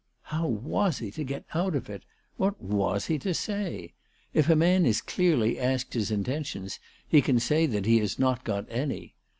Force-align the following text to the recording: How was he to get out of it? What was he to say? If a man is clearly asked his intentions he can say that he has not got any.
How 0.33 0.47
was 0.47 0.97
he 0.97 1.11
to 1.11 1.23
get 1.23 1.45
out 1.53 1.75
of 1.75 1.87
it? 1.87 2.05
What 2.35 2.59
was 2.59 3.05
he 3.05 3.19
to 3.19 3.35
say? 3.35 3.93
If 4.33 4.49
a 4.49 4.55
man 4.55 4.83
is 4.83 4.99
clearly 4.99 5.59
asked 5.59 5.93
his 5.93 6.09
intentions 6.09 6.79
he 7.07 7.21
can 7.21 7.39
say 7.39 7.67
that 7.67 7.85
he 7.85 7.99
has 7.99 8.17
not 8.17 8.43
got 8.43 8.65
any. 8.71 9.13